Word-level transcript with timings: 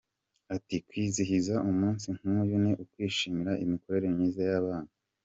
Ati 0.55 0.75
“Kwizihiza 0.87 1.55
umunsi 1.69 2.07
nk’uyu 2.17 2.55
ni 2.63 2.71
ukwishimira 2.83 3.51
imikorere 3.63 4.07
myiza 4.15 4.41
y’abana. 4.51 4.91